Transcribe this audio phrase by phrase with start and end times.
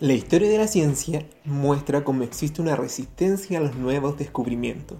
[0.00, 4.96] La historia de la ciencia muestra cómo existe una resistencia a los nuevos descubrimientos,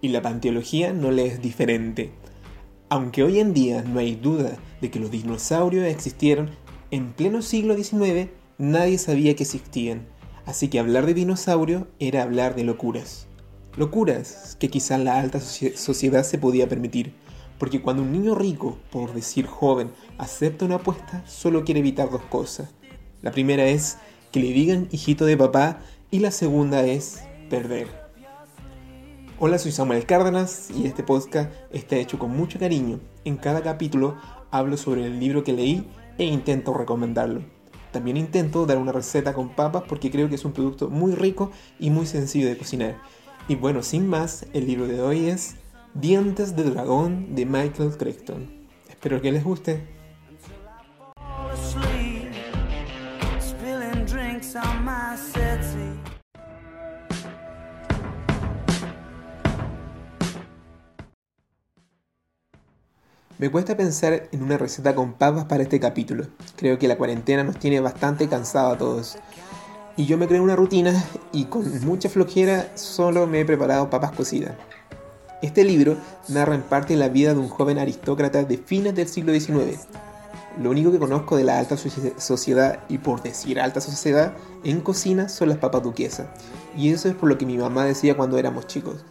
[0.00, 2.12] y la panteología no le es diferente.
[2.88, 6.52] Aunque hoy en día no hay duda de que los dinosaurios existieron,
[6.92, 10.06] en pleno siglo XIX nadie sabía que existían,
[10.44, 13.26] así que hablar de dinosaurios era hablar de locuras.
[13.76, 17.14] Locuras que quizás la alta sociedad se podía permitir,
[17.58, 22.22] porque cuando un niño rico, por decir joven, acepta una apuesta, solo quiere evitar dos
[22.22, 22.72] cosas.
[23.22, 23.98] La primera es
[24.36, 25.78] que le digan hijito de papá
[26.10, 27.88] y la segunda es perder.
[29.38, 33.00] Hola, soy Samuel Cárdenas y este podcast está hecho con mucho cariño.
[33.24, 34.18] En cada capítulo
[34.50, 37.44] hablo sobre el libro que leí e intento recomendarlo.
[37.92, 41.50] También intento dar una receta con papas porque creo que es un producto muy rico
[41.80, 43.00] y muy sencillo de cocinar.
[43.48, 45.56] Y bueno, sin más, el libro de hoy es
[45.94, 48.50] Dientes de Dragón de Michael Crichton.
[48.90, 49.95] Espero que les guste.
[63.38, 66.26] Me cuesta pensar en una receta con papas para este capítulo.
[66.56, 69.18] Creo que la cuarentena nos tiene bastante cansado a todos.
[69.94, 74.12] Y yo me creo una rutina y con mucha flojera solo me he preparado papas
[74.12, 74.54] cocidas.
[75.42, 75.98] Este libro
[76.28, 79.80] narra en parte la vida de un joven aristócrata de fines del siglo XIX.
[80.58, 84.32] Lo único que conozco de la alta sociedad, y por decir alta sociedad,
[84.64, 86.26] en cocina son las papas duquesas.
[86.74, 89.04] Y eso es por lo que mi mamá decía cuando éramos chicos.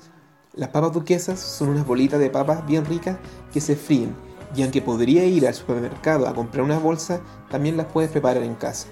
[0.56, 3.18] Las papas duquesas son unas bolitas de papas bien ricas
[3.52, 4.16] que se fríen
[4.56, 8.56] y aunque podría ir al supermercado a comprar una bolsa, también las puedes preparar en
[8.56, 8.88] casa.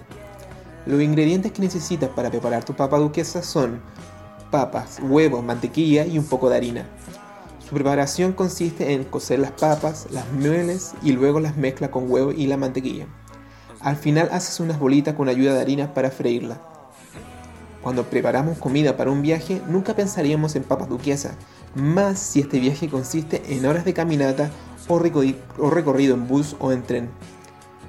[0.86, 3.80] Los ingredientes que necesitas para preparar tu papa duquesa son
[4.52, 6.86] papas, huevos, mantequilla y un poco de harina.
[7.66, 12.34] Su preparación consiste en cocer las papas, las mueles y luego las mezcla con huevo
[12.34, 13.08] y la mantequilla.
[13.80, 16.73] Al final haces unas bolitas con ayuda de harina para freírla.
[17.84, 21.34] Cuando preparamos comida para un viaje, nunca pensaríamos en papas duquesas,
[21.76, 24.50] más si este viaje consiste en horas de caminata
[24.88, 27.10] o, recorrido en bus o en tren.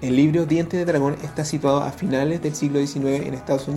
[0.03, 3.69] El libro Dientes de Dragón está situado a finales del siglo XIX en Estados,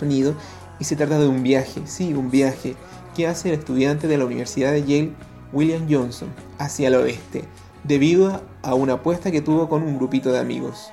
[0.00, 0.36] Unidos
[0.78, 2.76] y se trata de un viaje, sí, un viaje,
[3.16, 5.12] que hace el estudiante de la Universidad de Yale,
[5.52, 6.28] William Johnson,
[6.58, 7.44] hacia el oeste,
[7.82, 10.90] debido a una apuesta que tuvo con un grupito de amigos.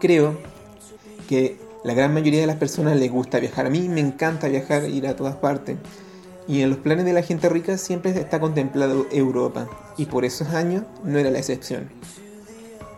[0.00, 0.36] Creo
[1.28, 3.66] que la gran mayoría de las personas les gusta viajar.
[3.66, 5.78] A mí me encanta viajar, ir a todas partes.
[6.46, 9.66] Y en los planes de la gente rica siempre está contemplado Europa.
[9.96, 11.90] Y por esos años no era la excepción.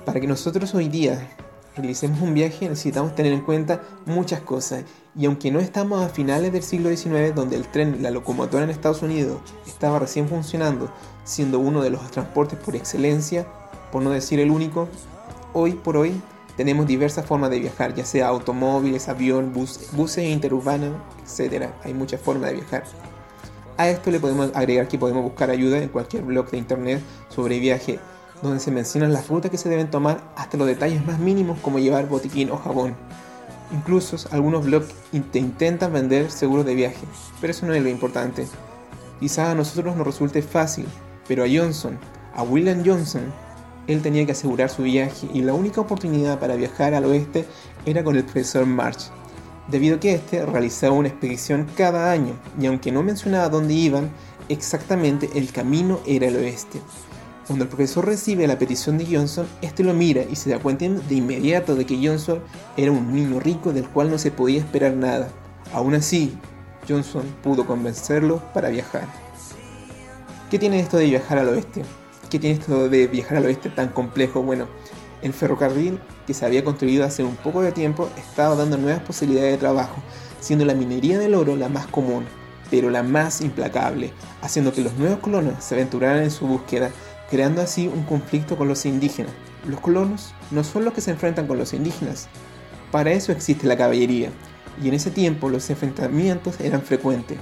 [0.05, 1.31] Para que nosotros hoy día
[1.77, 4.85] realicemos un viaje necesitamos tener en cuenta muchas cosas.
[5.17, 8.71] Y aunque no estamos a finales del siglo XIX, donde el tren, la locomotora en
[8.71, 10.93] Estados Unidos estaba recién funcionando,
[11.25, 13.47] siendo uno de los transportes por excelencia,
[13.91, 14.89] por no decir el único,
[15.53, 16.21] hoy por hoy
[16.57, 21.71] tenemos diversas formas de viajar, ya sea automóviles, avión, bus, buses interurbanos, etc.
[21.83, 22.85] Hay muchas formas de viajar.
[23.77, 27.59] A esto le podemos agregar que podemos buscar ayuda en cualquier blog de internet sobre
[27.59, 27.99] viaje,
[28.41, 31.81] donde se mencionan las rutas que se deben tomar hasta los detalles más mínimos como
[31.81, 32.95] llevar botiquín o jabón.
[33.73, 34.95] Incluso algunos blogs
[35.33, 37.05] te intentan vender seguros de viaje,
[37.41, 38.47] pero eso no es lo importante.
[39.19, 40.87] Quizás a nosotros nos resulte fácil,
[41.27, 41.99] pero a Johnson,
[42.37, 43.33] a William Johnson,
[43.87, 47.45] él tenía que asegurar su viaje y la única oportunidad para viajar al oeste
[47.87, 49.11] era con el profesor March,
[49.69, 54.11] debido a que éste realizaba una expedición cada año y aunque no mencionaba dónde iban,
[54.49, 56.81] exactamente el camino era el oeste.
[57.47, 60.89] Cuando el profesor recibe la petición de Johnson, este lo mira y se da cuenta
[60.89, 62.41] de inmediato de que Johnson
[62.77, 65.29] era un niño rico del cual no se podía esperar nada.
[65.75, 66.39] Aún así,
[66.89, 69.07] Johnson pudo convencerlo para viajar.
[70.51, 71.83] ¿Qué tiene esto de viajar al oeste?
[72.35, 74.43] ¿Qué tiene esto de viajar al oeste tan complejo?
[74.43, 74.67] Bueno,
[75.23, 79.53] el ferrocarril que se había construido hace un poco de tiempo estaba dando nuevas posibilidades
[79.53, 80.03] de trabajo,
[80.41, 82.25] siendo la minería del oro la más común,
[82.73, 84.13] pero la más implacable,
[84.43, 86.91] haciendo que los nuevos colonos se aventuraran en su búsqueda,
[87.31, 89.33] creando así un conflicto con los indígenas.
[89.69, 92.27] Los colonos no son los que se enfrentan con los indígenas,
[92.91, 94.31] para eso existe la caballería,
[94.83, 97.39] y en ese tiempo los enfrentamientos eran frecuentes.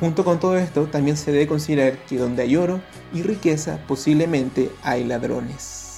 [0.00, 2.80] Junto con todo esto, también se debe considerar que donde hay oro
[3.12, 5.89] y riqueza, posiblemente hay ladrones.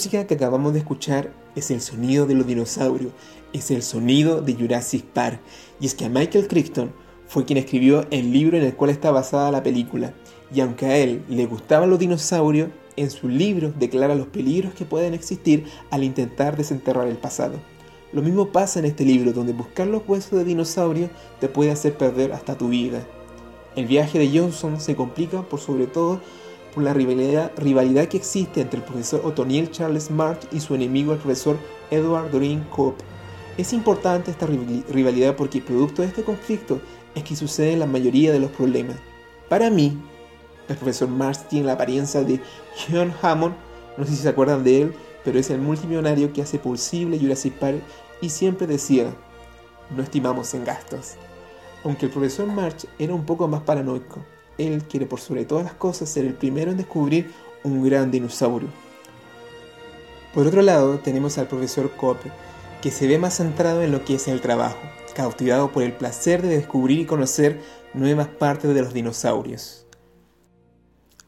[0.00, 3.12] Música que acabamos de escuchar es el sonido de los dinosaurios,
[3.52, 5.40] es el sonido de Jurassic Park.
[5.78, 6.90] Y es que a Michael Crichton
[7.28, 10.14] fue quien escribió el libro en el cual está basada la película.
[10.54, 14.86] Y aunque a él le gustaban los dinosaurios, en su libro declara los peligros que
[14.86, 17.56] pueden existir al intentar desenterrar el pasado.
[18.14, 21.10] Lo mismo pasa en este libro, donde buscar los huesos de dinosaurio
[21.40, 23.06] te puede hacer perder hasta tu vida.
[23.76, 26.22] El viaje de Johnson se complica por sobre todo
[26.74, 31.18] por la rivalidad, que existe entre el profesor Otoniel Charles March y su enemigo el
[31.18, 31.56] profesor
[31.90, 33.04] Edward Doreen Cope.
[33.56, 36.80] Es importante esta rivalidad porque producto de este conflicto
[37.14, 38.96] es que sucede la mayoría de los problemas.
[39.48, 40.00] Para mí,
[40.68, 42.40] el profesor Marx tiene la apariencia de
[42.88, 43.54] John Hammond,
[43.96, 44.94] no sé si se acuerdan de él,
[45.24, 47.82] pero es el multimillonario que hace posible Jurassic Park
[48.20, 49.12] y siempre decía,
[49.94, 51.16] no estimamos en gastos.
[51.84, 54.20] Aunque el profesor March era un poco más paranoico,
[54.66, 57.30] él quiere por sobre todas las cosas ser el primero en descubrir
[57.62, 58.68] un gran dinosaurio.
[60.34, 62.30] Por otro lado, tenemos al profesor Cope,
[62.80, 64.78] que se ve más centrado en lo que es el trabajo,
[65.14, 67.60] cautivado por el placer de descubrir y conocer
[67.94, 69.86] nuevas partes de los dinosaurios.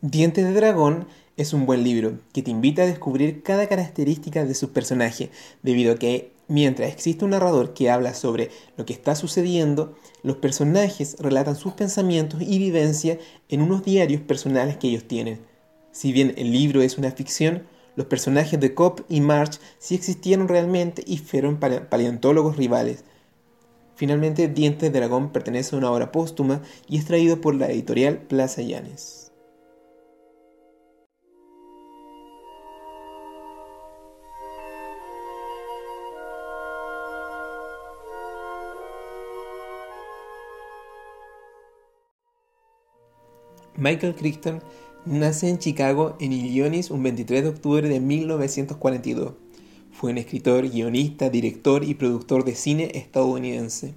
[0.01, 1.07] Dientes de Dragón
[1.37, 5.31] es un buen libro que te invita a descubrir cada característica de su personaje,
[5.63, 10.37] debido a que mientras existe un narrador que habla sobre lo que está sucediendo, los
[10.37, 13.19] personajes relatan sus pensamientos y vivencia
[13.49, 15.41] en unos diarios personales que ellos tienen.
[15.93, 17.65] Si bien el libro es una ficción,
[17.97, 23.05] los personajes de Cobb y March sí existieron realmente y fueron paleontólogos rivales.
[23.95, 28.19] Finalmente, Dientes de Dragón pertenece a una obra póstuma y es traído por la editorial
[28.19, 29.22] Plaza Llanes.
[43.83, 44.63] Michael Crichton
[45.07, 49.33] nace en Chicago, en Illinois, un 23 de octubre de 1942.
[49.91, 53.95] Fue un escritor, guionista, director y productor de cine estadounidense.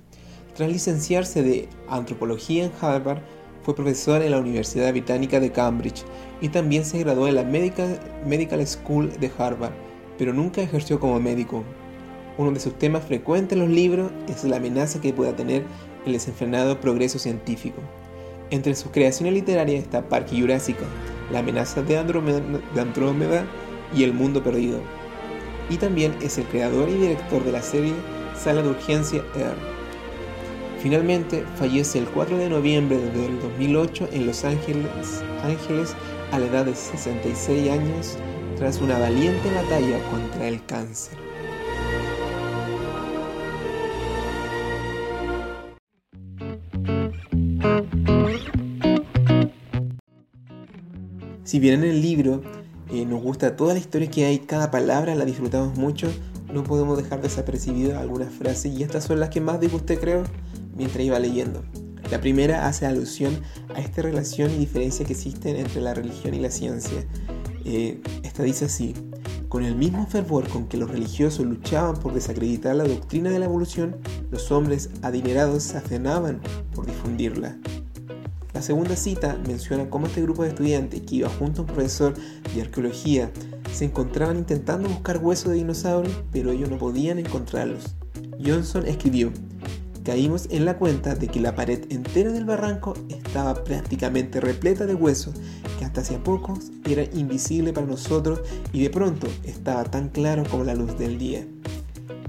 [0.55, 3.19] Tras licenciarse de antropología en Harvard,
[3.61, 6.03] fue profesor en la Universidad Británica de Cambridge
[6.41, 9.73] y también se graduó en la Medical, Medical School de Harvard,
[10.17, 11.63] pero nunca ejerció como médico.
[12.39, 15.63] Uno de sus temas frecuentes en los libros es la amenaza que pueda tener
[16.07, 17.83] el desenfrenado progreso científico.
[18.51, 20.85] Entre sus creaciones literarias está Parque Jurásico,
[21.31, 23.45] La amenaza de Andrómeda,
[23.93, 24.79] y El mundo perdido.
[25.69, 27.93] Y también es el creador y director de la serie
[28.35, 29.55] Sala de Urgencia Air.
[30.79, 35.95] Finalmente fallece el 4 de noviembre del 2008 en Los Ángeles, Ángeles
[36.31, 38.17] a la edad de 66 años
[38.57, 41.24] tras una valiente batalla contra el cáncer.
[51.55, 52.41] Si bien en el libro
[52.91, 56.11] eh, nos gusta toda la historia que hay, cada palabra la disfrutamos mucho,
[56.51, 60.23] no podemos dejar desapercibidas algunas frases y estas son las que más disgusté creo
[60.75, 61.63] mientras iba leyendo.
[62.11, 63.39] La primera hace alusión
[63.73, 67.05] a esta relación y diferencia que existen entre la religión y la ciencia.
[67.63, 68.93] Eh, esta dice así,
[69.47, 73.45] con el mismo fervor con que los religiosos luchaban por desacreditar la doctrina de la
[73.45, 73.95] evolución,
[74.29, 76.41] los hombres adinerados se afenaban
[76.73, 77.57] por difundirla.
[78.55, 82.13] La segunda cita menciona cómo este grupo de estudiantes que iba junto a un profesor
[82.55, 83.29] de arqueología
[83.73, 87.97] se encontraban intentando buscar huesos de dinosaurios, pero ellos no podían encontrarlos.
[88.41, 89.33] Johnson escribió,
[90.05, 94.95] caímos en la cuenta de que la pared entera del barranco estaba prácticamente repleta de
[94.95, 95.35] huesos
[95.77, 96.57] que hasta hace poco
[96.89, 98.39] era invisible para nosotros
[98.71, 101.45] y de pronto estaba tan claro como la luz del día.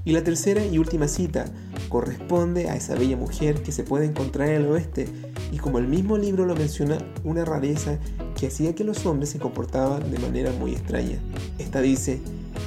[0.04, 1.45] Y la tercera y última cita
[1.88, 5.06] corresponde a esa bella mujer que se puede encontrar en el oeste
[5.53, 7.99] y como el mismo libro lo menciona, una rareza
[8.38, 11.19] que hacía que los hombres se comportaban de manera muy extraña.
[11.59, 12.21] Esta dice,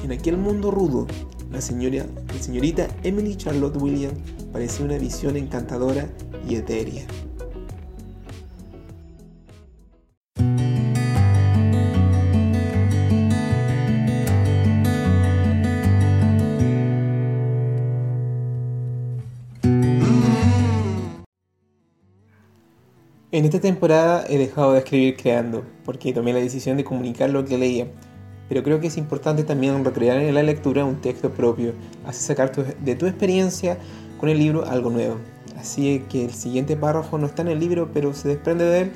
[0.04, 1.08] en aquel mundo rudo,
[1.52, 4.18] la, señora, la señorita Emily Charlotte Williams
[4.52, 6.10] parecía una visión encantadora
[6.48, 7.06] y etérea.
[23.40, 27.46] En esta temporada he dejado de escribir creando, porque tomé la decisión de comunicar lo
[27.46, 27.88] que leía,
[28.50, 31.72] pero creo que es importante también recrear en la lectura un texto propio,
[32.06, 33.78] así sacar de tu experiencia
[34.20, 35.16] con el libro algo nuevo.
[35.58, 38.92] Así que el siguiente párrafo no está en el libro, pero se desprende de él,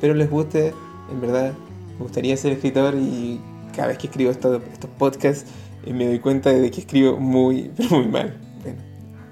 [0.00, 0.74] pero les guste,
[1.08, 1.52] en verdad,
[1.96, 3.40] me gustaría ser escritor y
[3.72, 5.48] cada vez que escribo estos, estos podcasts
[5.84, 8.36] eh, me doy cuenta de que escribo muy, muy mal.
[8.64, 8.80] Bueno,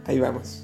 [0.07, 0.64] ahí vamos.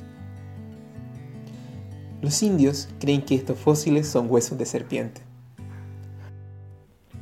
[2.23, 5.23] Los indios creen que estos fósiles son huesos de serpiente.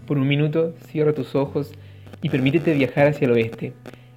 [0.09, 1.71] Por un minuto cierra tus ojos
[2.21, 3.75] y permítete viajar hacia el oeste.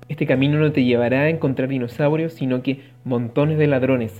[0.09, 4.11] Este camino no te llevará a encontrar dinosaurios, sino que montones de ladrones,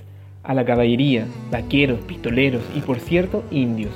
[0.43, 3.93] a la caballería, vaqueros, pistoleros y por cierto indios,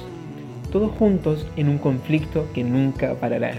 [0.72, 3.54] todos juntos en un conflicto que nunca parará.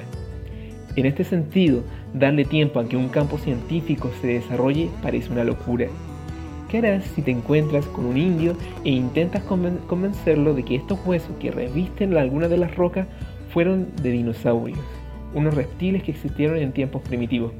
[0.96, 5.86] En este sentido, darle tiempo a que un campo científico se desarrolle parece una locura.
[6.68, 11.30] ¿Qué harás si te encuentras con un indio e intentas convencerlo de que estos huesos
[11.38, 13.06] que revisten alguna de las rocas
[13.50, 14.80] fueron de dinosaurios,
[15.32, 17.52] unos reptiles que existieron en tiempos primitivos?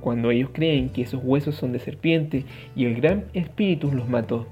[0.00, 4.46] Cuando ellos creen que esos huesos son de serpiente y el gran espíritu los mató.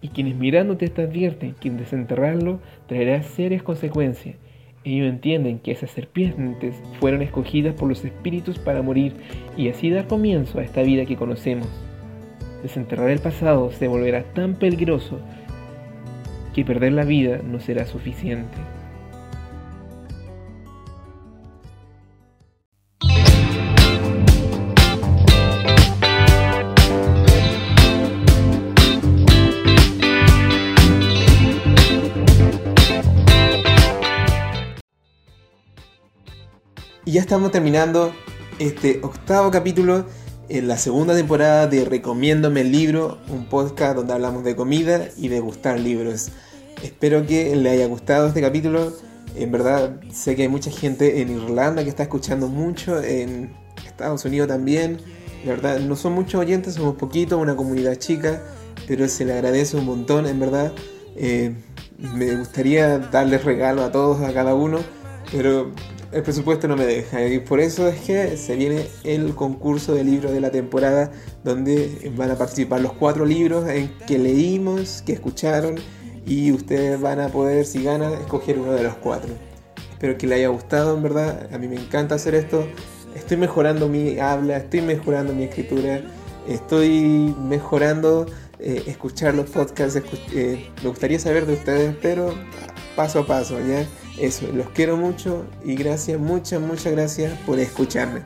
[0.00, 4.36] Y quienes mirándote te advierten que desenterrarlo traerá serias consecuencias.
[4.84, 9.14] Ellos entienden que esas serpientes fueron escogidas por los espíritus para morir
[9.56, 11.66] y así dar comienzo a esta vida que conocemos.
[12.62, 15.20] Desenterrar el pasado se volverá tan peligroso
[16.54, 18.56] que perder la vida no será suficiente.
[37.04, 38.12] Y ya estamos terminando
[38.58, 40.04] este octavo capítulo
[40.48, 45.28] en la segunda temporada de Recomiéndome el libro, un podcast donde hablamos de comida y
[45.28, 46.30] de gustar libros.
[46.82, 48.92] Espero que le haya gustado este capítulo.
[49.36, 53.52] En verdad sé que hay mucha gente en Irlanda que está escuchando mucho, en
[53.86, 54.98] Estados Unidos también.
[55.44, 58.42] La verdad no son muchos oyentes, somos poquitos, una comunidad chica,
[58.86, 60.72] pero se le agradece un montón, en verdad.
[61.14, 61.54] Eh,
[61.98, 64.78] me gustaría darles regalo a todos, a cada uno,
[65.30, 65.72] pero
[66.12, 67.26] el presupuesto no me deja.
[67.26, 71.10] Y por eso es que se viene el concurso de libros de la temporada,
[71.44, 75.76] donde van a participar los cuatro libros en que leímos, que escucharon,
[76.26, 79.30] y ustedes van a poder, si ganan, escoger uno de los cuatro.
[79.92, 81.48] Espero que les haya gustado, en verdad.
[81.52, 82.66] A mí me encanta hacer esto.
[83.14, 86.02] Estoy mejorando mi habla, estoy mejorando mi escritura,
[86.46, 88.26] estoy mejorando
[88.60, 90.00] eh, escuchar los podcasts.
[90.34, 92.34] Eh, me gustaría saber de ustedes, pero
[92.98, 93.86] paso a paso, ¿ya?
[94.18, 98.22] Eso, los quiero mucho y gracias, muchas, muchas gracias por escucharme.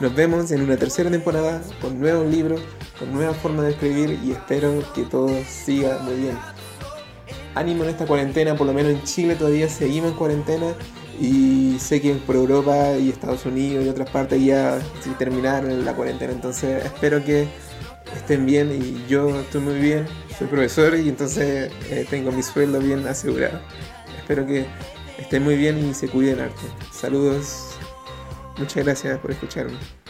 [0.00, 2.60] Nos vemos en una tercera temporada con nuevos libros,
[2.98, 6.36] con nueva forma de escribir y espero que todo siga muy bien.
[7.54, 10.74] Ánimo en esta cuarentena, por lo menos en Chile todavía seguimos en cuarentena
[11.20, 14.80] y sé que por Europa y Estados Unidos y otras partes ya
[15.16, 17.46] terminaron la cuarentena, entonces espero que
[18.16, 20.08] estén bien y yo estoy muy bien,
[20.38, 23.60] soy profesor y entonces eh, tengo mi sueldo bien asegurado.
[24.18, 24.66] Espero que
[25.18, 26.62] estén muy bien y se cuiden harto.
[26.92, 27.70] Saludos.
[28.58, 30.01] Muchas gracias por escucharme.